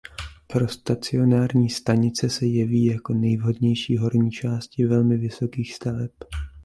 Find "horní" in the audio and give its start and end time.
3.97-4.31